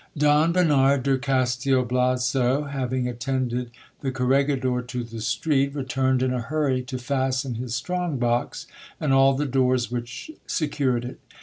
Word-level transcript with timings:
Don 0.17 0.51
Bernard 0.51 1.03
de 1.03 1.19
Castil 1.19 1.85
Blazo, 1.87 2.63
having 2.63 3.07
attended 3.07 3.69
the 3.99 4.09
corregidor 4.11 4.81
to 4.81 5.03
the 5.03 5.21
street, 5.21 5.73
r 5.75 5.83
^turned 5.83 6.23
in 6.23 6.33
a 6.33 6.41
hurry 6.41 6.81
to 6.81 6.97
fasten 6.97 7.53
his 7.53 7.75
strong 7.75 8.17
box, 8.17 8.65
and 8.99 9.13
all 9.13 9.35
the 9.35 9.45
doors 9.45 9.91
which 9.91 10.31
secured 10.47 11.05
it. 11.05 11.19